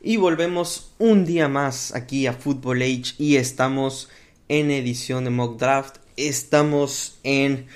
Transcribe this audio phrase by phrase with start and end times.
[0.00, 4.08] Y volvemos un día más aquí a Football Age y estamos
[4.48, 5.96] en edición de Mock Draft.
[6.16, 7.66] Estamos en,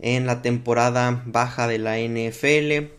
[0.00, 2.90] en la temporada baja de la NFL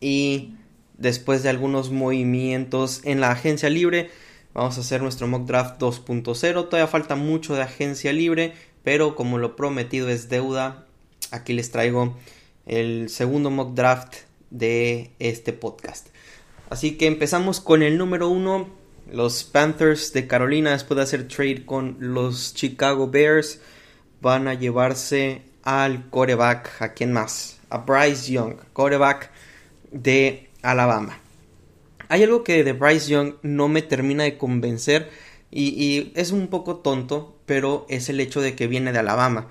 [0.00, 0.54] y
[0.98, 4.10] después de algunos movimientos en la agencia libre
[4.54, 6.36] vamos a hacer nuestro Mock Draft 2.0.
[6.68, 8.52] Todavía falta mucho de agencia libre,
[8.84, 10.86] pero como lo prometido es deuda,
[11.32, 12.16] aquí les traigo
[12.66, 14.14] el segundo Mock Draft
[14.50, 16.11] de este podcast.
[16.72, 18.66] Así que empezamos con el número uno.
[19.12, 23.60] Los Panthers de Carolina, después de hacer trade con los Chicago Bears,
[24.22, 26.80] van a llevarse al coreback.
[26.80, 27.60] ¿A quién más?
[27.68, 29.30] A Bryce Young, coreback
[29.90, 31.18] de Alabama.
[32.08, 35.10] Hay algo que de Bryce Young no me termina de convencer
[35.50, 39.48] y, es un poco tonto, pero es el hecho de que viene de Alabama.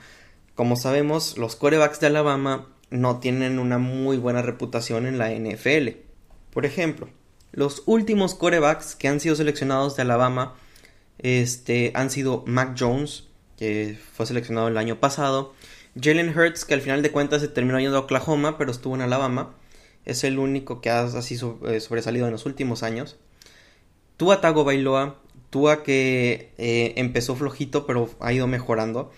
[0.55, 6.09] Como sabemos, los corebacks de Alabama no tienen una muy buena reputación en la NFL.
[6.51, 7.09] Por ejemplo,
[7.51, 10.55] los últimos corebacks que han sido seleccionados de Alabama
[11.19, 13.25] este, han sido Mac Jones,
[13.57, 15.53] que fue seleccionado el año pasado,
[15.99, 19.01] Jalen Hurts, que al final de cuentas se terminó yendo a Oklahoma, pero estuvo en
[19.01, 19.53] Alabama,
[20.05, 23.17] es el único que ha así eh, sobresalido en los últimos años.
[24.17, 29.11] Tua Tago Bailoa, Tua que eh, empezó flojito, pero ha ido mejorando.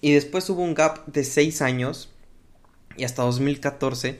[0.00, 2.10] Y después hubo un gap de 6 años,
[2.96, 4.18] y hasta 2014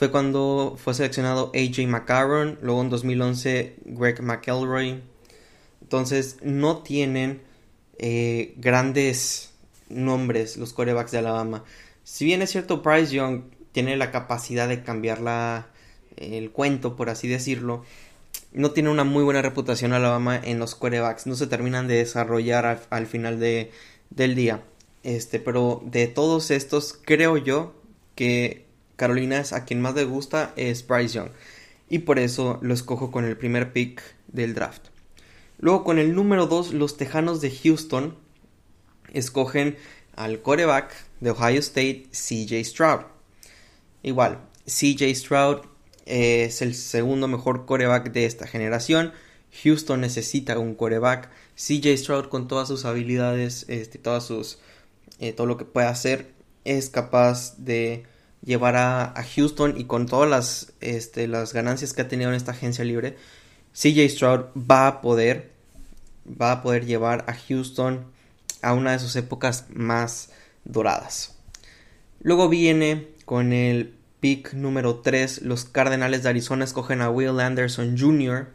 [0.00, 5.02] fue cuando fue seleccionado AJ McCarron, luego en 2011 Greg McElroy.
[5.82, 7.42] Entonces no tienen
[7.98, 9.52] eh, grandes
[9.90, 11.64] nombres los corebacks de Alabama.
[12.02, 15.66] Si bien es cierto, Bryce Young tiene la capacidad de cambiar la,
[16.16, 17.84] el cuento, por así decirlo,
[18.54, 21.26] no tiene una muy buena reputación Alabama en los corebacks.
[21.26, 23.70] No se terminan de desarrollar al, final de,
[24.08, 24.62] del día.
[25.02, 27.74] Este, pero de todos estos, creo yo
[28.14, 28.69] que
[29.00, 31.30] Carolina es a quien más le gusta es Bryce Young.
[31.88, 34.88] Y por eso lo escojo con el primer pick del draft.
[35.58, 38.14] Luego con el número 2, los Tejanos de Houston
[39.14, 39.78] escogen
[40.16, 43.06] al coreback de Ohio State, CJ Stroud.
[44.02, 45.60] Igual, CJ Stroud
[46.04, 49.14] es el segundo mejor coreback de esta generación.
[49.64, 51.30] Houston necesita un coreback.
[51.56, 54.58] CJ Stroud con todas sus habilidades, este, todas sus,
[55.20, 56.34] eh, todo lo que puede hacer,
[56.66, 58.04] es capaz de
[58.44, 62.52] llevar a, Houston y con todas las, este, las ganancias que ha tenido en esta
[62.52, 63.16] agencia libre,
[63.72, 65.50] CJ Stroud va a poder,
[66.40, 68.04] va a poder llevar a Houston
[68.62, 70.30] a una de sus épocas más
[70.64, 71.36] doradas.
[72.20, 77.98] Luego viene con el pick número 3, los Cardenales de Arizona escogen a Will Anderson
[77.98, 78.48] Jr.,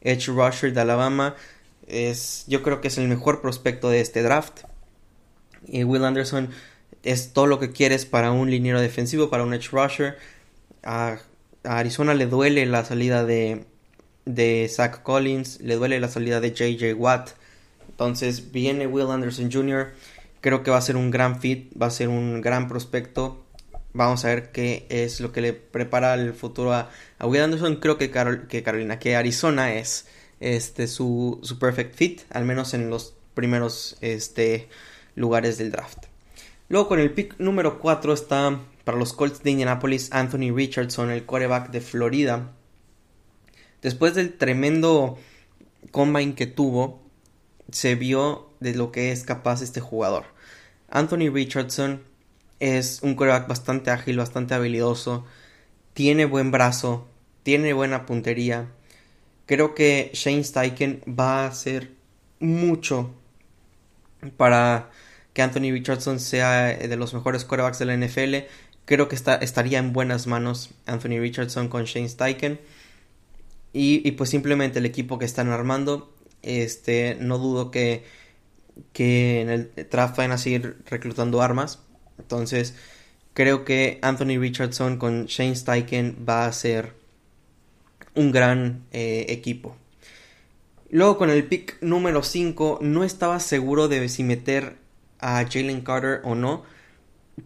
[0.00, 1.34] Edge Rusher de Alabama.
[1.86, 4.60] Es, yo creo que es el mejor prospecto de este draft.
[5.66, 6.50] Y Will Anderson
[7.02, 10.16] es todo lo que quieres para un liniero defensivo, para un edge rusher.
[10.82, 11.18] A,
[11.64, 13.64] Arizona le duele la salida de,
[14.24, 17.30] de Zach Collins, le duele la salida de JJ Watt.
[17.88, 19.88] Entonces viene Will Anderson Jr.
[20.40, 23.44] Creo que va a ser un gran fit, va a ser un gran prospecto.
[23.92, 27.76] Vamos a ver qué es lo que le prepara el futuro a, Will Anderson.
[27.76, 30.06] Creo que, que Carolina, que Arizona es
[30.40, 34.68] este, su, su perfect fit, al menos en los primeros este,
[35.16, 36.07] lugares del draft.
[36.68, 41.24] Luego con el pick número 4 está para los Colts de Indianapolis Anthony Richardson, el
[41.24, 42.52] quarterback de Florida.
[43.80, 45.18] Después del tremendo
[45.92, 47.02] combine que tuvo,
[47.70, 50.24] se vio de lo que es capaz este jugador.
[50.90, 52.02] Anthony Richardson
[52.60, 55.24] es un quarterback bastante ágil, bastante habilidoso,
[55.94, 57.08] tiene buen brazo,
[57.44, 58.68] tiene buena puntería.
[59.46, 61.92] Creo que Shane Steichen va a hacer
[62.40, 63.14] mucho
[64.36, 64.90] para
[65.38, 68.48] que Anthony Richardson sea eh, de los mejores quarterbacks de la NFL.
[68.86, 72.58] Creo que estaría en buenas manos Anthony Richardson con Shane Steichen.
[73.72, 76.12] Y, pues simplemente el equipo que están armando,
[76.42, 78.02] este, no dudo que,
[78.92, 81.78] que en el draft vayan a seguir reclutando armas.
[82.18, 82.74] Entonces,
[83.32, 86.94] creo que Anthony Richardson con Shane Steichen va a ser
[88.16, 89.76] un gran eh, equipo.
[90.90, 94.87] Luego con el pick número 5 no estaba seguro de si meter
[95.20, 96.64] a Jalen Carter o no,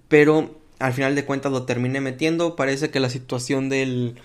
[0.09, 2.57] pero al final de cuentas lo terminé metiendo.
[2.57, 4.21] Parece que la situación del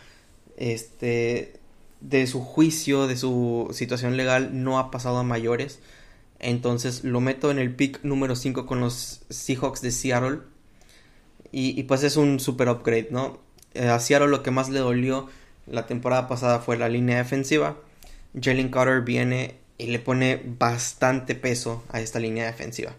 [0.58, 1.60] este
[2.02, 5.80] de su juicio, de su situación legal no ha pasado a mayores.
[6.40, 10.40] Entonces lo meto en el pick número 5 con los Seahawks de Seattle.
[11.52, 13.40] Y, pues es un super upgrade, ¿no?
[13.74, 15.28] Eh, a Seattle lo que más le dolió
[15.66, 17.78] la temporada pasada fue la línea defensiva.
[18.40, 22.94] Jalen Carter viene y le pone bastante peso a esta línea defensiva.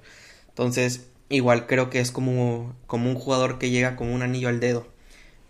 [0.58, 4.58] Entonces, igual creo que es como, como un jugador que llega como un anillo al
[4.58, 4.88] dedo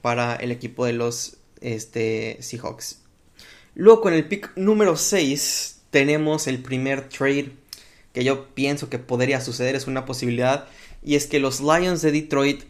[0.03, 3.01] para el equipo de los este, Seahawks.
[3.75, 7.53] Luego con el pick número 6 tenemos el primer trade
[8.13, 10.69] que yo pienso que podría suceder, es una posibilidad,
[11.03, 12.65] y es que los Lions de Detroit,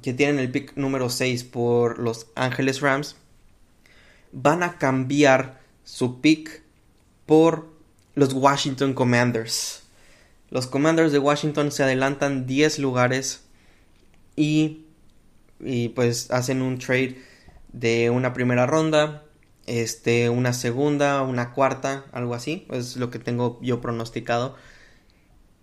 [0.00, 3.16] que tienen el pick número 6 por los Angeles Rams,
[4.32, 6.62] van a cambiar su pick
[7.26, 7.68] por
[8.14, 9.81] los Washington Commanders.
[10.52, 13.44] Los Commanders de Washington se adelantan 10 lugares
[14.36, 14.84] y,
[15.60, 17.16] y pues hacen un trade
[17.72, 19.24] de una primera ronda,
[19.66, 24.54] este, una segunda, una cuarta, algo así, es lo que tengo yo pronosticado.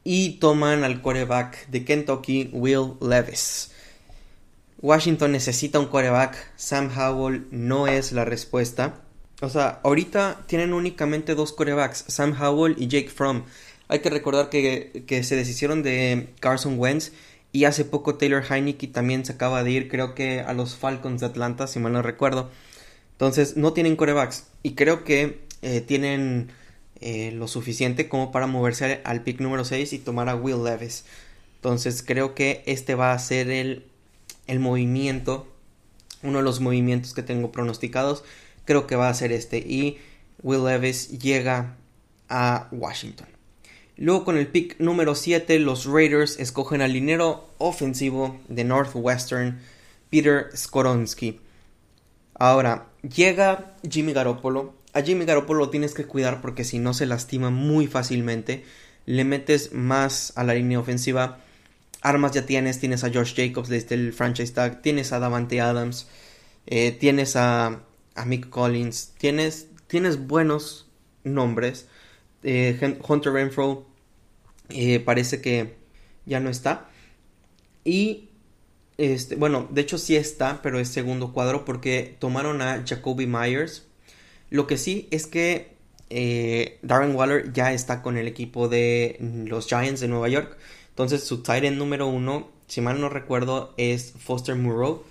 [0.04, 3.70] Y toman al quarterback de Kentucky, Will Levis.
[4.82, 9.02] Washington necesita un quarterback, Sam Howell no es la respuesta.
[9.42, 13.44] O sea, ahorita tienen únicamente dos quarterbacks, Sam Howell y Jake Fromm.
[13.90, 17.12] Hay que recordar que, que se deshicieron de Carson Wentz
[17.52, 21.20] y hace poco Taylor Heineke también se acaba de ir, creo que a los Falcons
[21.20, 22.50] de Atlanta, si mal no recuerdo.
[23.14, 26.52] Entonces, no tienen corebacks y creo que eh, tienen
[27.02, 31.04] eh, lo suficiente como para moverse al pick número 6 y tomar a Will Levis.
[31.56, 33.84] Entonces, creo que este va a ser el,
[34.48, 35.48] el movimiento,
[36.24, 38.24] uno de los movimientos que tengo pronosticados
[38.70, 39.58] creo que va a ser este.
[39.58, 39.98] Y
[40.44, 41.76] Will Levis llega
[42.30, 43.39] a Washington.
[44.00, 49.60] Luego con el pick número 7 los Raiders escogen al linero ofensivo de Northwestern,
[50.10, 51.42] Peter Skoronsky.
[52.34, 54.74] Ahora, llega Jimmy Garoppolo.
[54.94, 58.64] A Jimmy Garoppolo lo tienes que cuidar porque si no se lastima muy fácilmente.
[59.06, 61.40] Le metes más a la línea ofensiva.
[62.02, 66.08] Armas ya tienes, tienes a Josh Jacobs desde el franchise tag, tienes a Davante Adams,
[66.66, 67.82] eh, tienes a
[68.20, 69.14] a Mick Collins.
[69.18, 70.88] Tienes, tienes buenos
[71.24, 71.88] nombres.
[72.44, 73.86] Eh, Hunter Renfro
[74.70, 75.76] eh, parece que
[76.26, 76.90] ya no está.
[77.84, 78.30] Y
[78.98, 83.86] este, bueno, de hecho sí está, pero es segundo cuadro porque tomaron a Jacoby Myers.
[84.50, 85.74] Lo que sí es que
[86.10, 89.18] eh, Darren Waller ya está con el equipo de
[89.48, 90.58] los Giants de Nueva York.
[90.90, 95.04] Entonces su tight end número uno, si mal no recuerdo, es Foster Moreau.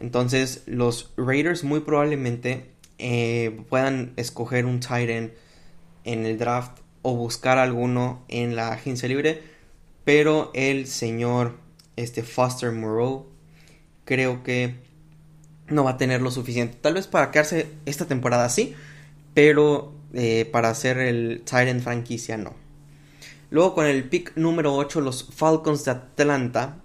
[0.00, 2.64] Entonces, los Raiders muy probablemente
[2.98, 5.32] eh, puedan escoger un tight end
[6.04, 9.42] en el draft o buscar alguno en la agencia libre.
[10.04, 11.58] Pero el señor
[11.96, 13.26] este Foster Moreau
[14.04, 14.74] creo que
[15.68, 16.78] no va a tener lo suficiente.
[16.80, 18.74] Tal vez para quedarse esta temporada sí,
[19.34, 22.54] pero eh, para hacer el end franquicia no.
[23.50, 26.78] Luego con el pick número 8 los Falcons de Atlanta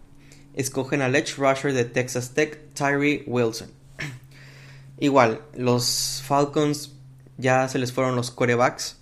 [0.55, 3.69] escogen al edge rusher de Texas Tech, Tyree Wilson.
[4.99, 6.93] Igual, los Falcons
[7.37, 8.97] ya se les fueron los corebacks.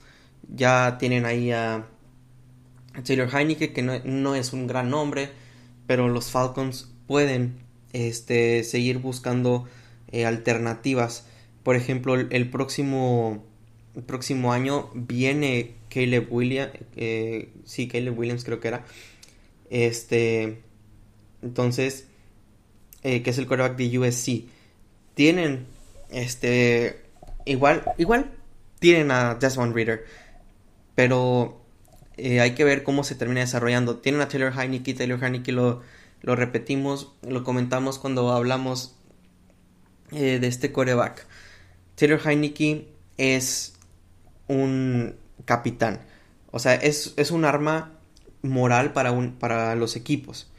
[0.50, 1.88] Ya tienen ahí a
[3.06, 5.30] Taylor Heineke, que no, es un gran nombre,
[5.88, 7.60] pero los Falcons pueden
[7.94, 9.66] este, seguir buscando
[10.12, 11.28] eh, alternativas.
[11.64, 13.44] Por ejemplo, el, próximo,
[13.96, 18.86] el próximo año viene Caleb Williams, eh, sí, Caleb Williams creo que era.
[19.70, 20.62] Este,
[21.42, 22.08] entonces,
[23.04, 24.46] eh, que es el quarterback de USC.
[25.14, 25.66] Tienen,
[26.10, 27.02] este,
[27.46, 28.32] igual, igual,
[28.80, 30.06] tienen a Desmond Reader.
[30.96, 31.62] Pero
[32.18, 33.98] eh, hay que ver cómo se termina desarrollando.
[33.98, 35.82] Tienen a Taylor Heineke, Taylor Heineke lo,
[36.22, 38.96] lo repetimos, lo comentamos cuando hablamos
[40.12, 41.26] eh, de este quarterback.
[41.96, 43.74] Taylor Heineke es
[44.48, 46.02] un capitán.
[46.52, 47.94] O sea, es, es un arma
[48.42, 50.52] moral para, un, para los equipos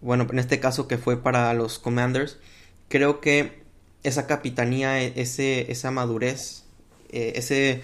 [0.00, 2.38] bueno, en este caso que fue para los Commanders,
[2.88, 3.62] creo que
[4.02, 6.64] esa capitanía, e, ese, esa madurez,
[7.10, 7.82] eh, ese,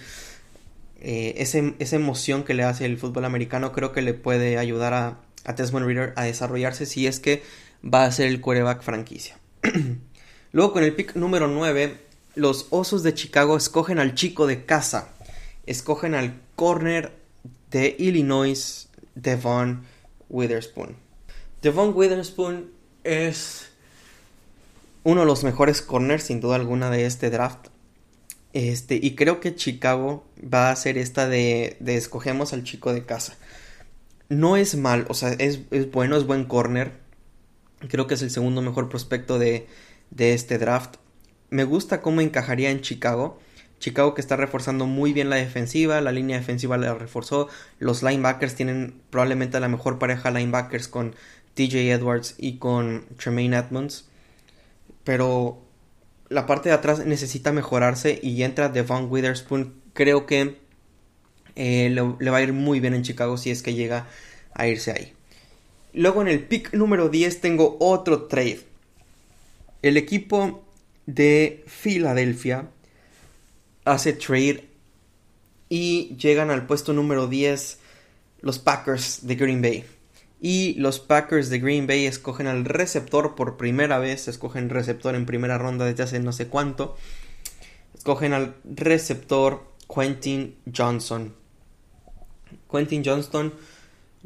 [1.01, 4.95] eh, ese, esa emoción que le hace el fútbol americano, creo que le puede ayudar
[4.95, 7.43] a, a Desmond Reader a desarrollarse si es que
[7.85, 9.39] va a ser el quarterback franquicia.
[10.53, 11.99] Luego con el pick número 9,
[12.35, 15.09] los Osos de Chicago escogen al chico de casa,
[15.67, 17.13] escogen al corner
[17.71, 19.85] de Illinois, Devon
[20.29, 20.97] Witherspoon.
[21.63, 22.71] Devon Witherspoon
[23.05, 23.69] es
[25.05, 27.69] uno de los mejores corners sin duda alguna de este draft.
[28.57, 33.05] Este, y creo que Chicago va a ser esta de, de escogemos al chico de
[33.05, 33.37] casa.
[34.31, 35.61] No es mal, o sea, es,
[35.93, 36.93] bueno, es buen corner.
[37.91, 39.67] Creo que es el segundo mejor prospecto de,
[40.11, 40.95] de este draft.
[41.51, 43.39] Me gusta cómo encajaría en Chicago.
[43.79, 48.55] Chicago que está reforzando muy bien la defensiva, la línea defensiva la reforzó, los linebackers
[48.55, 51.15] tienen probablemente la mejor pareja linebackers con
[51.53, 54.09] TJ Edwards y con Tremaine Edmonds.
[55.05, 55.66] Pero
[56.29, 59.75] la parte de atrás necesita mejorarse y entra Devon Witherspoon.
[59.93, 60.57] Creo que
[61.55, 64.09] eh, le, va a ir muy bien en Chicago si es que llega
[64.53, 65.13] a irse ahí.
[65.93, 68.61] Luego en el pick número 10 tengo otro trade.
[69.83, 70.65] El equipo
[71.07, 72.69] de Filadelfia
[73.85, 74.69] hace trade
[75.69, 77.79] y llegan al puesto número 10
[78.41, 79.85] los Packers de Green Bay.
[80.41, 85.27] Y los Packers de Green Bay escogen al receptor por primera vez, escogen receptor en
[85.27, 86.97] primera ronda desde hace no sé cuánto.
[87.95, 91.35] Escogen al receptor Quentin Johnson.
[92.71, 93.55] Quentin Johnston,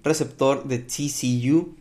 [0.03, 1.77] receptor de TCU.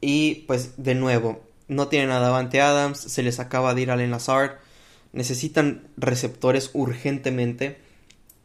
[0.00, 4.10] Y pues de nuevo, no tienen a Davante Adams, se les acaba de ir Allen
[4.10, 4.58] Lazard.
[5.12, 7.78] Necesitan receptores urgentemente.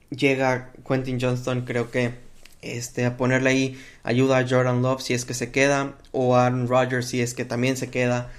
[0.10, 2.16] Llega Quentin Johnston, creo que
[2.62, 6.46] este, a ponerle ahí ayuda a Jordan Love si es que se queda, o a
[6.46, 8.32] Aaron Rodgers si es que también se queda.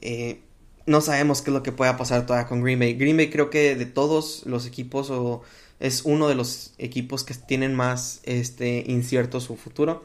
[0.00, 0.40] Eh,
[0.86, 2.94] no sabemos qué es lo que pueda pasar todavía con Green Bay.
[2.94, 5.42] Green Bay creo que de todos los equipos o
[5.80, 10.04] es uno de los equipos que tienen más este, incierto su futuro.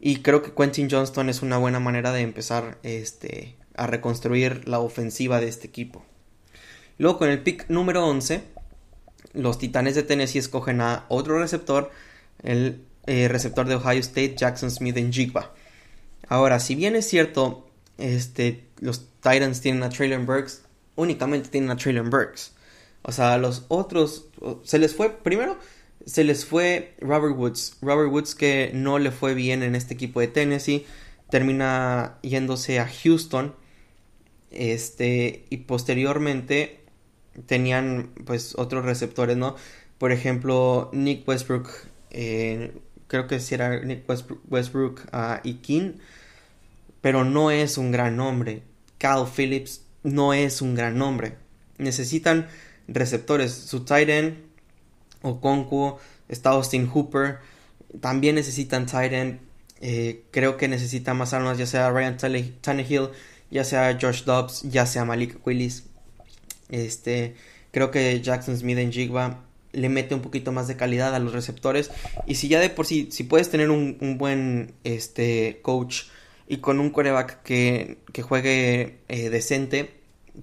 [0.00, 4.80] Y creo que Quentin Johnston es una buena manera de empezar este, a reconstruir la
[4.80, 6.04] ofensiva de este equipo.
[6.98, 8.42] Luego con el pick número 11,
[9.32, 11.90] los Titanes de Tennessee escogen a otro receptor,
[12.42, 15.52] el eh, receptor de Ohio State, Jackson Smith en Jigba.
[16.28, 20.62] Ahora, si bien es cierto, este, los Titans tienen a Traylon Burks,
[20.96, 22.52] únicamente tienen a Traylon Burks.
[23.02, 24.28] O sea, los otros,
[24.62, 25.58] se les fue, primero,
[26.06, 27.76] se les fue Robert Woods.
[27.82, 30.86] Robert Woods que no le fue bien en este equipo de Tennessee,
[31.30, 33.54] termina yéndose a Houston.
[34.50, 36.84] Este, y posteriormente
[37.46, 39.56] tenían pues otros receptores, ¿no?
[39.98, 41.68] Por ejemplo, Nick Westbrook,
[42.14, 42.72] eh,
[43.08, 44.04] creo que si era Nick
[44.48, 45.94] Westbrook, uh, y King,
[47.00, 48.62] pero no es un gran nombre.
[48.98, 51.36] Cal Phillips no es un gran nombre.
[51.76, 52.48] Necesitan
[52.86, 53.52] receptores.
[53.52, 54.36] Su tight end,
[55.22, 57.38] Okonkwo, está Austin Hooper.
[58.00, 59.40] También necesitan tight end.
[59.80, 63.10] Eh, creo que necesita más armas, ya sea Ryan Tannehill,
[63.50, 65.84] ya sea Josh Dobbs, ya sea Malik Willis.
[66.70, 67.34] Este,
[67.72, 69.43] creo que Jackson Smith en Jigba
[69.74, 71.90] le mete un poquito más de calidad a los receptores.
[72.26, 76.04] Y si ya de por sí, si puedes tener un, buen este, coach
[76.48, 79.94] y con un coreback que, que juegue eh, decente,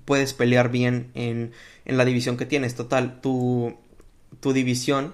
[0.05, 1.51] puedes pelear bien en,
[1.85, 2.75] en, la división que tienes.
[2.75, 3.77] Total, tu,
[4.39, 5.13] tu división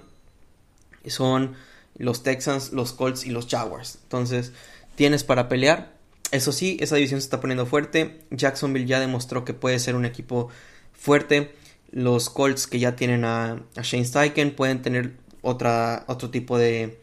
[1.06, 1.54] son
[1.96, 3.98] los Texans, los Colts y los Jaguars.
[4.02, 4.52] Entonces,
[4.94, 5.96] tienes para pelear.
[6.30, 8.20] Eso sí, esa división se está poniendo fuerte.
[8.30, 10.48] Jacksonville ya demostró que puede ser un equipo
[10.92, 11.52] fuerte.
[11.90, 16.98] Los Colts que ya tienen a, Shane Steichen pueden tener otra, otro tipo de,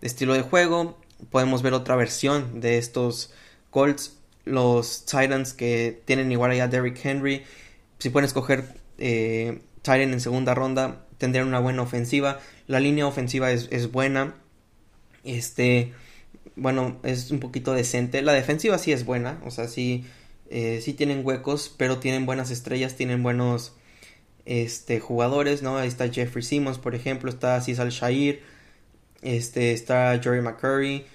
[0.00, 0.98] estilo de juego.
[1.30, 3.32] Podemos ver otra versión de estos
[3.70, 4.16] Colts.
[4.44, 7.44] Los Titans que tienen igual allá Derrick Henry.
[7.98, 8.64] Si pueden escoger
[8.98, 12.40] eh, Titan en segunda ronda, tendrían una buena ofensiva.
[12.66, 14.34] La línea ofensiva es, buena.
[15.22, 15.92] Este,
[16.56, 18.22] bueno, es un poquito decente.
[18.22, 19.38] La defensiva sí es buena.
[19.44, 20.06] O sea, sí,
[20.48, 23.74] eh, sí tienen huecos, pero tienen buenas estrellas, tienen buenos
[24.44, 25.76] este, jugadores, ¿no?
[25.76, 28.42] Ahí está Jeffrey Simmons, por ejemplo, está Cesar Shair,
[29.22, 31.06] este, está Jory McCurry,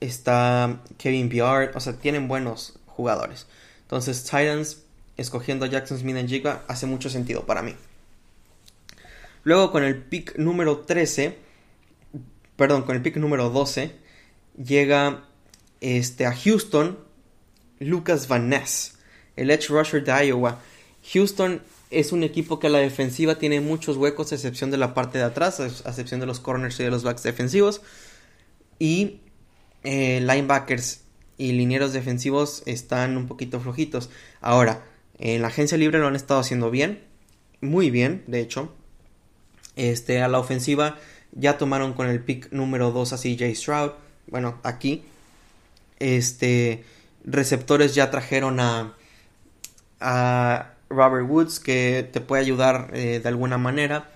[0.00, 3.46] está Kevin Biard, o sea, tienen buenos jugadores.
[3.82, 4.82] Entonces, Titans
[5.16, 7.74] escogiendo a Jackson Smith en Jigba hace mucho sentido para mí.
[9.44, 11.38] Luego con el pick número 13,
[12.56, 13.92] perdón, con el pick número 12,
[14.62, 15.24] llega
[15.80, 16.98] este, a Houston
[17.78, 18.98] Lucas Van Ness,
[19.36, 20.60] el edge rusher de Iowa.
[21.12, 24.94] Houston es un equipo que a la defensiva tiene muchos huecos, a excepción de la
[24.94, 27.82] parte de atrás, a excepción de los corners y de los backs defensivos.
[28.78, 29.20] Y
[29.84, 31.02] eh, linebackers
[31.38, 34.10] y linieros defensivos están un poquito flojitos.
[34.40, 34.84] Ahora,
[35.18, 37.04] en la agencia libre lo han estado haciendo bien,
[37.60, 38.74] muy bien, de hecho.
[39.76, 40.98] Este, a la ofensiva
[41.32, 43.92] ya tomaron con el pick número 2 a CJ Stroud.
[44.26, 45.04] Bueno, aquí.
[45.98, 46.84] Este,
[47.24, 48.94] receptores ya trajeron a,
[50.00, 54.10] a Robert Woods que te puede ayudar eh, de alguna manera.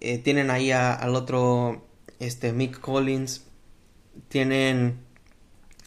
[0.00, 1.84] Eh, tienen ahí al otro,
[2.18, 3.44] este, Mick Collins.
[4.28, 4.98] Tienen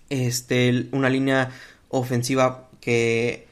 [0.09, 1.51] este, una línea
[1.89, 3.47] ofensiva que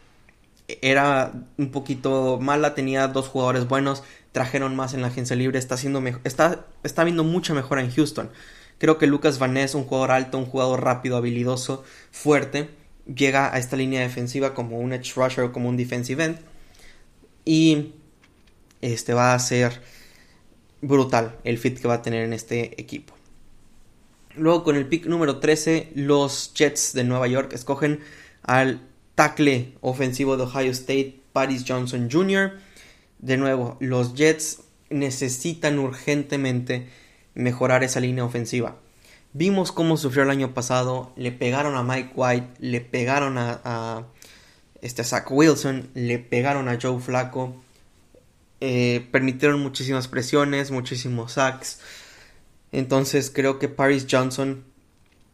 [0.81, 5.75] era un poquito mala, tenía dos jugadores buenos, trajeron más en la agencia libre, está
[5.75, 8.29] haciendo está, está viendo mucha mejora en Houston.
[8.77, 12.69] Creo que Lucas Van Ness, un jugador alto, un jugador rápido, habilidoso, fuerte,
[13.05, 16.50] llega a esta línea defensiva como un edge rusher o como un defensive end
[17.45, 17.93] y
[18.81, 19.81] este va a ser
[20.81, 23.13] brutal el fit que va a tener en este equipo.
[24.35, 27.99] Luego con el pick número 13, los Jets de Nueva York escogen
[28.43, 28.81] al
[29.15, 32.53] tackle ofensivo de Ohio State, Paris Johnson Jr.
[33.19, 36.87] De nuevo, los Jets necesitan urgentemente
[37.33, 38.77] mejorar esa línea ofensiva.
[39.33, 44.05] Vimos cómo sufrió el año pasado, le pegaron a Mike White, le pegaron a,
[44.81, 47.55] este, Zach Wilson, le pegaron a Joe Flaco.
[48.59, 51.79] eh, permitieron muchísimas presiones, muchísimos sacks.
[52.71, 54.63] Entonces creo que Paris Johnson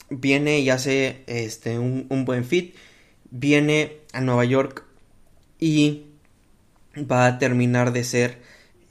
[0.09, 2.75] viene y hace este, un, buen fit.
[3.29, 4.83] Viene a Nueva York
[5.59, 6.05] y
[6.95, 8.41] va a terminar de ser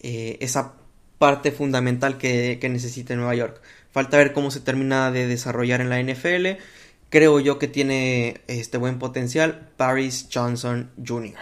[0.01, 0.75] eh, esa
[1.19, 3.63] parte fundamental que, que necesita Nueva York.
[3.91, 6.61] Falta ver cómo se termina de desarrollar en la NFL.
[7.09, 9.71] Creo yo que tiene este buen potencial.
[9.77, 11.37] Paris Johnson Jr.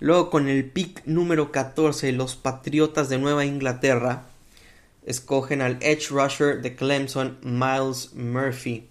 [0.00, 4.26] Luego con el pick número 14, los Patriotas de Nueva Inglaterra
[5.06, 8.86] escogen al Edge Rusher de Clemson, Miles Murphy.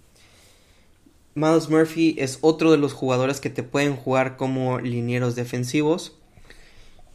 [1.34, 6.16] Miles Murphy es otro de los jugadores que te pueden jugar como linieros defensivos.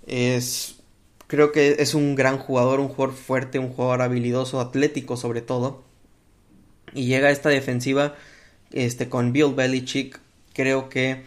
[0.08, 0.78] Es
[1.28, 5.84] creo que es un gran jugador, un jugador fuerte, un jugador habilidoso, atlético sobre todo.
[6.94, 8.16] Y llega esta defensiva
[8.72, 10.20] este, con Bill Belichick.
[10.54, 11.24] Creo que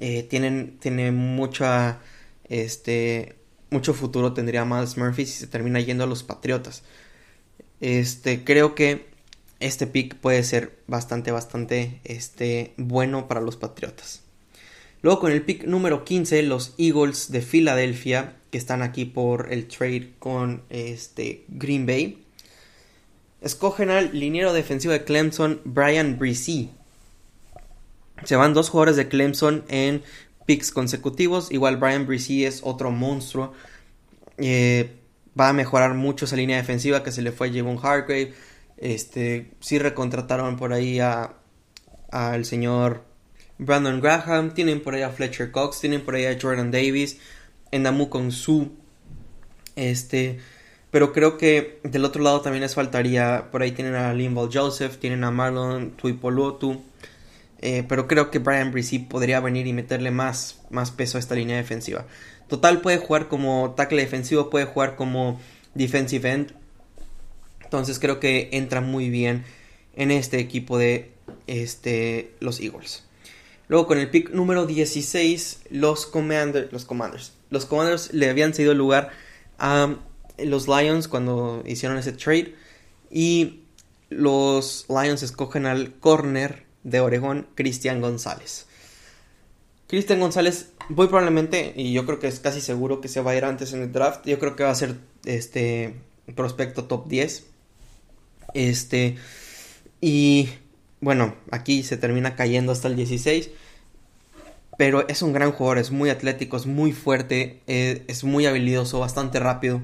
[0.00, 2.00] eh, tienen, tiene mucha,
[2.48, 3.36] este,
[3.70, 6.82] mucho futuro tendría Miles Murphy si se termina yendo a los Patriotas.
[7.80, 9.06] Este, creo que
[9.60, 14.22] este pick puede ser bastante, bastante este, bueno para los Patriotas.
[15.02, 19.66] Luego con el pick número 15, los Eagles de Filadelfia, que están aquí por el
[19.66, 22.23] trade con este, Green Bay,
[23.44, 26.70] escogen al liniero defensivo de Clemson, Brian Bresee.
[28.24, 30.02] Se van dos jugadores de Clemson en
[30.46, 31.52] picks consecutivos.
[31.52, 33.52] Igual Brian Bresee es otro monstruo.
[34.38, 34.96] Eh,
[35.38, 38.34] va a mejorar mucho esa línea defensiva que se le fue a Javon Hargrave.
[38.78, 43.04] Este, sí recontrataron por ahí al señor
[43.58, 47.18] Brandon Graham, tienen por ahí a Fletcher Cox, tienen por ahí a Jordan Davis,
[47.70, 48.72] Endamu con Su.
[49.76, 50.40] Este,
[50.94, 54.98] pero creo que del otro lado también les faltaría, por ahí tienen a Linval Joseph,
[54.98, 56.84] tienen a Marlon Tuipolotu.
[57.58, 61.34] Eh, pero creo que Brian Bresee podría venir y meterle más, más peso a esta
[61.34, 62.06] línea defensiva.
[62.46, 65.40] Total puede jugar como tackle defensivo, puede jugar como
[65.74, 66.54] defensive end.
[67.64, 69.42] Entonces creo que entra muy bien
[69.96, 71.10] en este equipo de
[71.48, 73.02] este, los Eagles.
[73.66, 77.32] Luego con el pick número 16, los, Commanders, los Commanders.
[77.50, 79.10] Los Commanders le habían cedido lugar
[79.58, 79.96] a
[80.38, 82.54] los Lions cuando hicieron ese trade.
[83.10, 83.64] Y
[84.10, 88.66] los Lions escogen al corner de Oregón, Cristian González.
[89.86, 93.36] Cristian González, muy probablemente, y yo creo que es casi seguro que se va a
[93.36, 94.26] ir antes en el draft.
[94.26, 95.94] Yo creo que va a ser este
[96.34, 97.44] prospecto top 10.
[98.54, 99.16] Este.
[100.00, 100.48] Y
[101.00, 103.50] bueno, aquí se termina cayendo hasta el 16.
[104.76, 108.98] Pero es un gran jugador, es muy atlético, es muy fuerte, eh, es muy habilidoso,
[108.98, 109.80] bastante rápido.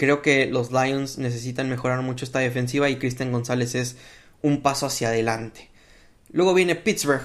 [0.00, 3.96] Creo que los Lions necesitan mejorar mucho esta defensiva y Cristian González es
[4.40, 5.68] un paso hacia adelante.
[6.32, 7.20] Luego viene Pittsburgh.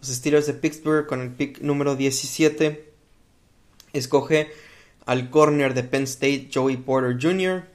[0.00, 2.92] Los Steelers de Pittsburgh con el pick número 17.
[3.92, 4.50] Escoge
[5.06, 7.68] al corner de Penn State, Joey Porter Jr.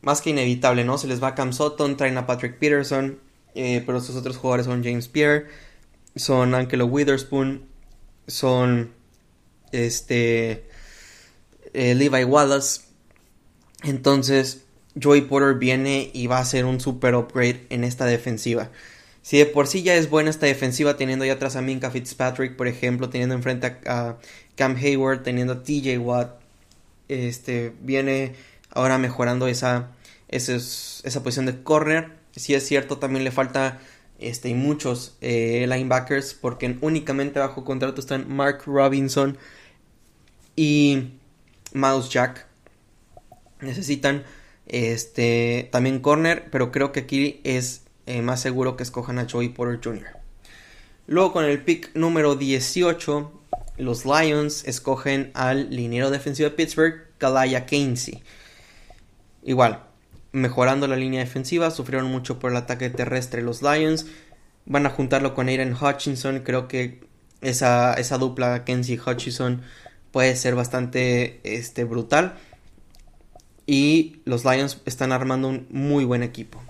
[0.00, 0.98] Más que inevitable, ¿no?
[0.98, 3.20] Se les va Cam Sutton, traen a Patrick Peterson.
[3.54, 5.46] Eh, pero sus otros jugadores son James Pierre,
[6.16, 7.68] son Angelo Witherspoon,
[8.26, 8.92] son
[9.70, 10.68] este
[11.72, 12.90] eh, Levi Wallace.
[13.82, 14.64] Entonces,
[15.00, 18.70] Joey Porter viene y va a ser un super upgrade en esta defensiva.
[19.22, 22.56] Si de por sí ya es buena esta defensiva, teniendo ya atrás a Minka Fitzpatrick,
[22.56, 24.16] por ejemplo, teniendo enfrente a,
[24.56, 26.40] Cam Hayward, teniendo a TJ Watt,
[27.08, 28.34] este, viene
[28.70, 29.90] ahora mejorando esa,
[30.28, 32.12] esa, esa posición de corner.
[32.34, 33.80] Si es cierto, también le falta
[34.18, 39.38] este, y muchos eh, linebackers, porque únicamente bajo contrato están Mark Robinson
[40.56, 41.12] y
[41.72, 42.46] Mouse Jack.
[43.62, 44.24] Necesitan
[44.66, 49.48] este, también corner, pero creo que aquí es eh, más seguro que escojan a Joey
[49.48, 50.22] Porter Jr.
[51.06, 53.32] Luego con el pick número 18,
[53.78, 58.22] los Lions escogen al liniero defensivo de Pittsburgh, Kalaya Keynesy.
[59.42, 59.82] Igual,
[60.32, 64.06] mejorando la línea defensiva, sufrieron mucho por el ataque terrestre los Lions.
[64.64, 67.00] Van a juntarlo con Aiden Hutchinson, creo que
[67.40, 69.62] esa, esa dupla Kenzie Hutchinson
[70.12, 72.38] puede ser bastante este, brutal.
[73.72, 76.62] Y los Lions están armando un muy buen equipo.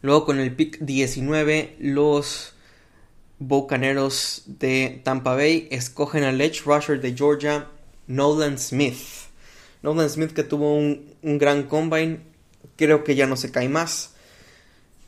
[0.00, 2.54] Luego con el pick 19, los
[3.38, 7.68] Bucaneros de Tampa Bay escogen al edge rusher de Georgia,
[8.06, 8.96] Nolan Smith.
[9.82, 12.20] Nolan Smith que tuvo un, gran combine,
[12.76, 14.14] creo que ya no se cae más.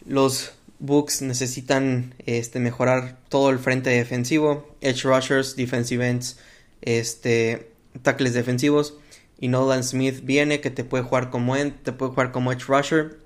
[0.04, 6.37] Los Bucks necesitan este, mejorar todo el frente defensivo, edge rushers, defensive ends,
[6.83, 7.70] este,
[8.02, 8.98] tackles defensivos.
[9.38, 12.66] Y Nolan Smith viene que te puede jugar como end, te puede jugar como edge
[12.66, 13.24] rusher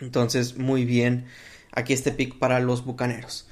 [0.00, 1.26] entonces, muy bien.
[1.72, 3.46] Aquí este pick para los Bucaneros.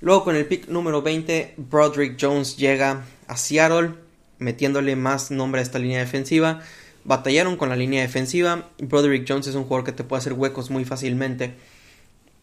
[0.00, 3.94] Luego con el pick número 20, Broderick Jones llega a Seattle.
[4.38, 6.62] metiéndole más nombre a esta línea defensiva.
[7.04, 8.70] Batallaron con la línea defensiva.
[8.78, 11.54] Broderick Jones es un jugador que te puede hacer huecos muy fácilmente.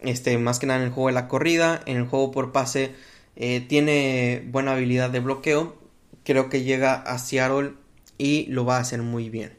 [0.01, 2.91] Este, más que nada en el juego de la corrida, en el juego por pase,
[3.35, 5.75] eh, tiene buena habilidad de bloqueo.
[6.23, 7.73] Creo que llega a Seattle
[8.17, 9.53] y lo va a hacer muy bien.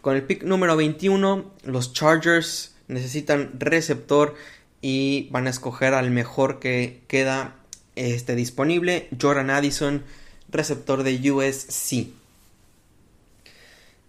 [0.00, 4.34] Con el pick número 21, los Chargers necesitan receptor
[4.82, 7.56] y van a escoger al mejor que queda
[7.96, 10.02] este, disponible, Jordan Addison,
[10.50, 12.08] receptor de USC.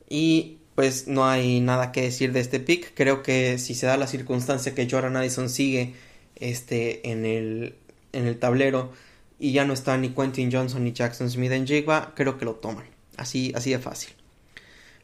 [0.09, 2.93] Y pues no hay nada que decir de este pick.
[2.93, 5.93] Creo que si se da la circunstancia que Jordan Addison sigue
[6.35, 7.75] este, en, el,
[8.11, 8.91] en el tablero
[9.39, 12.55] y ya no está ni Quentin Johnson ni Jackson Smith en Jigba, creo que lo
[12.55, 12.94] toman.
[13.17, 14.13] Así, así de fácil.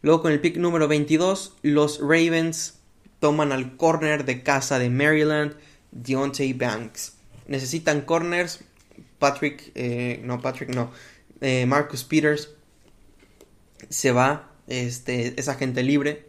[0.02, 2.80] Luego con el pick número 22, los Ravens
[3.20, 5.56] toman al corner de casa de Maryland,
[5.92, 7.18] Deontay Banks.
[7.48, 8.64] Necesitan corners.
[9.20, 10.92] Patrick, eh, no, Patrick, no.
[11.42, 12.50] Eh, Marcus Peters
[13.90, 16.26] se va, este, es agente libre.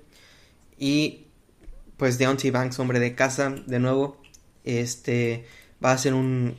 [0.79, 1.27] Y
[1.97, 4.21] pues Deontay Banks, hombre de casa, de nuevo,
[4.64, 5.47] este,
[5.83, 6.59] va a ser un,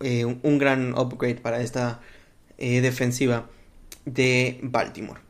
[0.00, 2.00] eh, un gran upgrade para esta
[2.58, 3.48] defensiva
[4.12, 5.20] de Baltimore.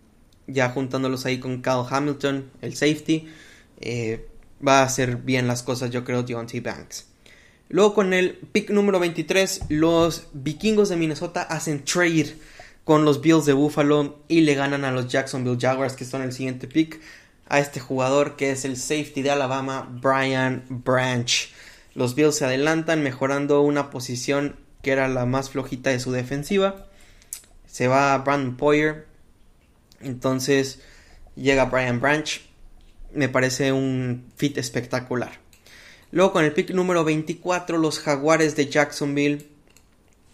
[0.47, 3.29] Ya juntándolos ahí con Cal Hamilton, el safety,
[4.67, 7.07] va a hacer bien las cosas, yo creo, Deontay Banks.
[7.69, 12.35] Luego con el pick número 23, los vikingos de Minnesota hacen trade
[12.85, 16.33] con los Bills de Buffalo y le ganan a los Jacksonville Jaguars, que son el
[16.33, 16.99] siguiente pick,
[17.47, 21.53] a este jugador que es el safety de Alabama, Brian Branch.
[21.95, 26.88] Los Bills se adelantan mejorando una posición que era la más flojita de su defensiva.
[27.79, 29.07] Se va Brandon Poyer.
[30.01, 30.81] Entonces
[31.37, 32.41] llega Brian Branch.
[33.15, 35.39] Me parece un fit espectacular.
[36.11, 39.47] Luego con el pick número 24 los jaguares de Jacksonville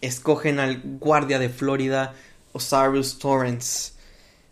[0.01, 2.15] escogen al guardia de Florida
[2.55, 3.93] Osiris Torrance.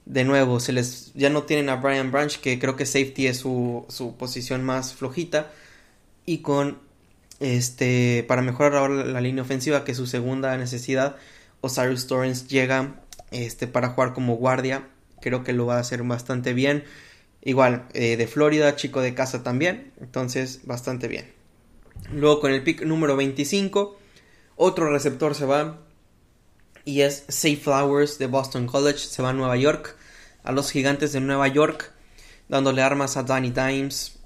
[0.05, 3.39] De nuevo, se les, ya no tienen a Brian Branch, que creo que safety es
[3.39, 5.51] su, su posición más flojita.
[6.27, 6.79] Y con
[7.41, 11.17] este, para mejorar ahora la línea ofensiva, que es su segunda necesidad,
[11.63, 14.89] Osiris Torrance llega este, para jugar como guardia.
[15.21, 16.85] Creo que lo va a hacer bastante bien.
[17.41, 19.93] Igual, eh, de Florida, chico de casa también.
[20.01, 21.33] Entonces, bastante bien.
[22.13, 23.97] Luego con el pick número 25,
[24.57, 25.79] otro receptor se va.
[26.85, 28.99] Y es Safe Flowers de Boston College.
[28.99, 29.97] Se va a Nueva York.
[30.43, 31.93] A los gigantes de Nueva York.
[32.49, 34.19] Dándole armas a Danny Dimes.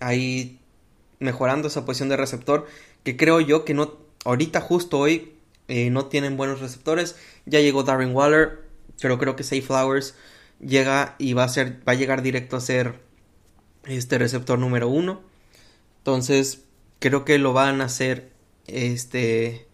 [0.00, 0.60] Ahí
[1.18, 2.66] mejorando esa posición de receptor.
[3.02, 4.04] Que creo yo que no.
[4.24, 5.33] Ahorita, justo hoy,
[5.68, 7.16] eh, no tienen buenos receptores.
[7.46, 8.64] Ya llegó Darren Waller.
[9.00, 10.14] Pero creo que Safe Flowers
[10.60, 13.00] llega y va a ser, va a llegar directo a ser
[13.86, 15.20] este receptor número uno.
[15.98, 16.64] Entonces,
[17.00, 18.30] creo que lo van a hacer,
[18.66, 19.66] este,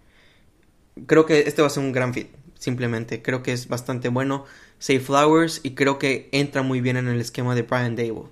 [1.07, 3.22] creo que este va a ser un gran fit, simplemente.
[3.22, 4.46] Creo que es bastante bueno.
[4.79, 8.31] Safe Flowers y creo que entra muy bien en el esquema de Brian Dable.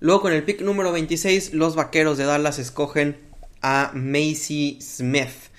[0.00, 3.18] Luego con el pick número 26, los vaqueros de Dallas escogen
[3.60, 5.51] a Macy Smith,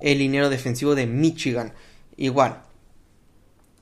[0.00, 1.72] el liniero defensivo de Michigan.
[2.16, 2.62] Igual,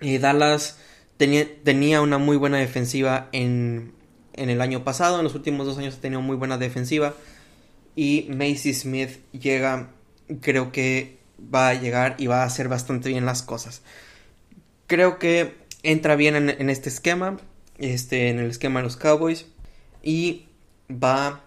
[0.00, 0.79] eh, Dallas
[1.16, 3.92] tenía, una muy buena defensiva en,
[4.35, 5.18] en el año pasado.
[5.18, 7.14] En los últimos dos años ha tenido muy buena defensiva.
[7.96, 9.90] Y Macy Smith llega,
[10.40, 11.18] creo que
[11.53, 13.83] va a llegar y va a hacer bastante bien las cosas.
[14.87, 17.38] Creo que entra bien en, este esquema,
[17.79, 19.46] este, en el esquema de los Cowboys.
[20.03, 20.46] Y
[20.90, 21.42] va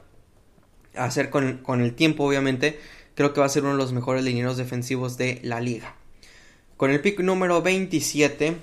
[0.96, 2.80] a hacer con, con el tiempo, obviamente.
[3.18, 5.96] Creo que va a ser uno de los mejores linieros defensivos de la liga.
[6.78, 8.58] Con el pick número 27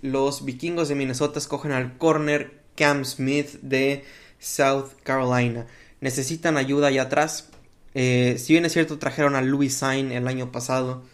[0.00, 4.04] los vikingos de Minnesota escogen al corner Cam Smith de
[4.40, 5.68] South Carolina.
[6.00, 7.50] Necesitan ayuda allá atrás.
[7.94, 11.04] Eh, si bien es cierto, trajeron a Louis Sain el año pasado,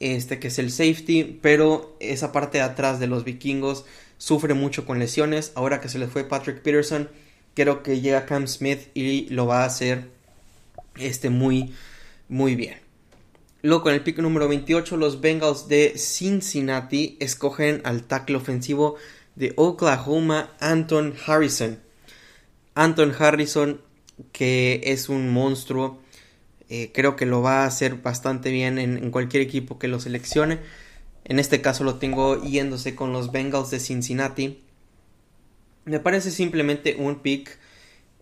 [0.00, 3.84] este que es el safety, pero esa parte de atrás de los vikingos
[4.16, 5.52] sufre mucho con lesiones.
[5.56, 7.10] Ahora que se les fue Patrick Peterson,
[7.52, 10.08] creo que llega Cam Smith y lo va a hacer
[10.96, 11.74] este, muy,
[12.28, 12.78] muy bien.
[13.62, 18.96] Luego con el pick número 28 los Bengals de Cincinnati escogen al tackle ofensivo
[19.36, 21.78] de Oklahoma Anton Harrison.
[22.74, 23.80] Anton Harrison
[24.32, 25.98] que es un monstruo.
[26.68, 30.60] Eh, creo que lo va a hacer bastante bien en, cualquier equipo que lo seleccione.
[31.24, 34.62] En este caso lo tengo yéndose con los Bengals de Cincinnati.
[35.84, 37.58] Me parece simplemente un pick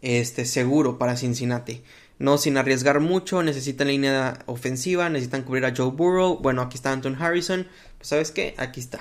[0.03, 1.83] este, seguro para Cincinnati
[2.23, 6.93] no sin arriesgar mucho, necesitan línea ofensiva, necesitan cubrir a Joe Burrow, bueno, aquí está
[6.93, 7.67] Anton Harrison,
[7.99, 9.01] pues sabes qué, aquí está.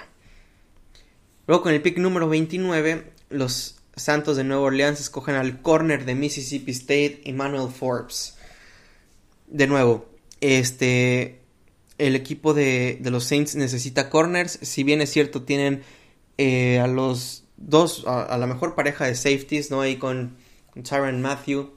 [1.46, 6.16] Luego con el pick número 29, los Santos de Nueva Orleans escogen al corner de
[6.16, 8.38] Mississippi State, Emmanuel Forbes.
[9.46, 11.42] De nuevo, este
[12.00, 14.58] el equipo de, los Saints necesita corners.
[14.64, 15.84] Si bien es cierto, tienen
[16.40, 19.82] eh, a los dos, a, la mejor pareja de safeties, ¿no?
[19.82, 20.38] Ahí con,
[20.82, 21.70] Tyron Matthew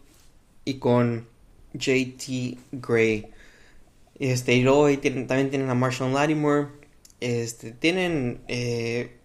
[0.64, 1.34] y con
[1.74, 3.30] JT Gray.
[4.18, 6.68] Este, y luego también tienen a Marshall Lattimore.
[7.20, 9.16] Este, tienen, eh,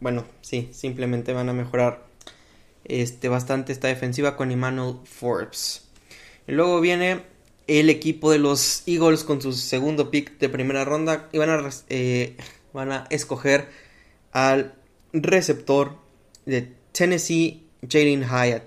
[0.00, 2.04] bueno, sí, simplemente van a mejorar
[2.84, 5.84] este, bastante esta defensiva con Emmanuel Forbes.
[6.46, 7.22] Y luego viene
[7.66, 11.70] el equipo de los Eagles con su segundo pick de primera ronda y van a,
[11.88, 12.36] eh,
[12.72, 13.68] van a escoger
[14.32, 14.74] al
[15.12, 15.96] receptor
[16.44, 18.64] de Tennessee, Jalen Hyatt.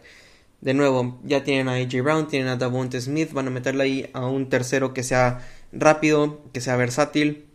[0.61, 4.09] De nuevo, ya tienen a AJ Brown, tienen a Davonte Smith, van a meterle ahí
[4.13, 7.45] a un tercero que sea rápido, que sea versátil.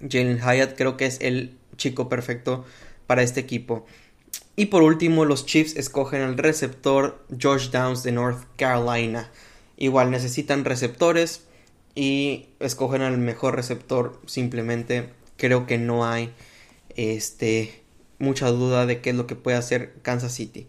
[0.00, 2.64] Jalen Hyatt creo que es el chico perfecto
[3.06, 3.86] para este equipo.
[4.56, 9.30] Y por último, los Chiefs escogen al receptor Josh Downs de North Carolina.
[9.76, 11.42] Igual necesitan receptores
[11.94, 14.20] y escogen al mejor receptor.
[14.26, 16.32] Simplemente creo que no hay
[16.96, 17.82] este,
[18.18, 20.66] mucha duda de qué es lo que puede hacer Kansas City.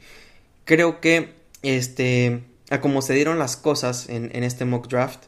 [0.65, 5.25] Creo que este, a como se dieron las cosas en, este mock draft,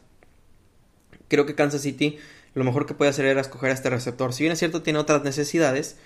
[1.28, 2.18] creo que Kansas City
[2.54, 4.32] lo mejor que puede hacer era escoger a este receptor.
[4.32, 5.96] Si bien es cierto, tiene otras necesidades.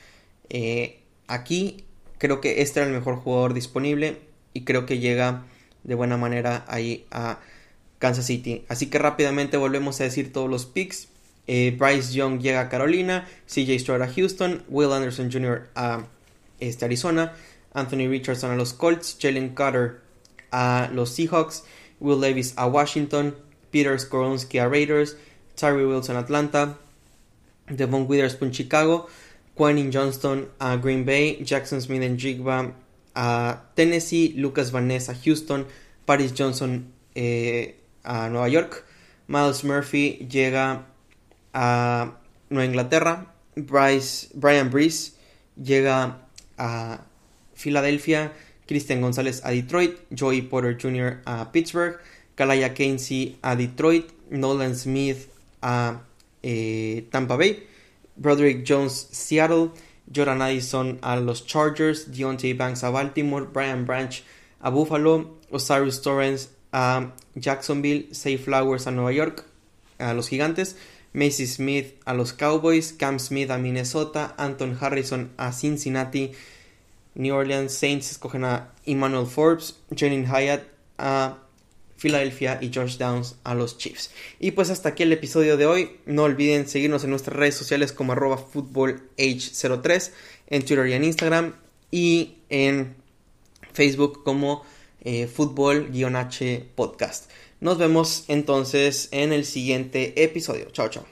[0.50, 1.84] Eh, aquí
[2.18, 4.18] creo que este era el mejor jugador disponible
[4.52, 5.44] y creo que llega
[5.82, 7.40] de buena manera ahí a
[7.98, 8.64] Kansas City.
[8.68, 11.08] Así que rápidamente volvemos a decir todos los picks.
[11.46, 15.68] Eh, Bryce Young llega a Carolina, CJ Stroud a Houston, Will Anderson Jr.
[15.74, 16.06] a
[16.60, 17.34] este, Arizona,
[17.72, 20.03] Anthony Richardson a los Colts, Jalen Carter
[20.54, 21.62] a los Seahawks,
[21.98, 23.34] Will Davis a Washington,
[23.72, 25.16] Peter Skoronsky a Raiders,
[25.56, 26.76] Tyree Wilson a Atlanta,
[27.66, 29.08] Devon Witherspoon Chicago,
[29.56, 32.72] Quentin Johnston a Green Bay, Jackson Smith en Jigba
[33.16, 35.66] a Tennessee, Lucas Vanessa a Houston,
[36.06, 38.86] Paris Johnson eh, a Nueva York.
[39.26, 40.84] Miles Murphy llega
[41.52, 42.12] a
[42.50, 43.26] Nueva Inglaterra.
[43.56, 45.16] Bryce, Brian Breeze
[45.56, 46.18] llega
[46.58, 47.00] a
[47.54, 48.32] Filadelfia.
[48.66, 49.98] Christian González a Detroit.
[50.12, 51.20] Joey Porter Jr.
[51.26, 51.98] a Pittsburgh.
[52.36, 54.10] Kalaya Keynesy a Detroit.
[54.30, 55.28] Nolan Smith
[55.62, 56.00] a
[56.42, 57.62] eh, Tampa Bay.
[58.16, 59.72] Broderick Jones Seattle.
[60.10, 62.06] Jordan Addison a los Chargers.
[62.08, 63.44] Deontay Banks a Baltimore.
[63.44, 64.22] Brian Branch
[64.60, 65.38] a Buffalo.
[65.54, 69.44] Osiris Torrens a Jacksonville, Safe Flowers a Nueva York,
[69.98, 70.76] a los Gigantes,
[71.12, 76.32] Macy Smith a los Cowboys, Cam Smith a Minnesota, Anton Harrison a Cincinnati,
[77.14, 80.62] New Orleans Saints escogen a Emmanuel Forbes, Jalen Hyatt
[80.98, 81.38] a
[81.96, 84.10] Philadelphia y Josh Downs a los Chiefs.
[84.38, 85.96] Y pues hasta aquí el episodio de hoy.
[86.06, 90.10] No olviden seguirnos en nuestras redes sociales como arroba footballh03
[90.48, 91.54] en Twitter y en Instagram
[91.90, 92.96] y en
[93.72, 94.64] Facebook como
[95.00, 97.30] eh, fútbol-h podcast.
[97.60, 100.68] Nos vemos entonces en el siguiente episodio.
[100.72, 101.04] Chao, chao.